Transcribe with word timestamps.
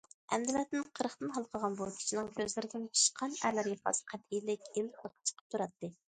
ئەمدىلەتىن 0.35 0.85
قىرىقتىن 0.99 1.33
ھالقىغان 1.35 1.75
بۇ 1.81 1.87
كىشىنىڭ 1.97 2.31
كۆزلىرىدىن 2.39 2.89
پىشقان 2.95 3.37
ئەرلەرگە 3.43 3.77
خاس 3.85 4.03
قەتئىيلىك، 4.15 4.67
ئىللىقلىق 4.75 5.17
چىقىپ 5.21 5.55
تۇراتتى. 5.55 5.95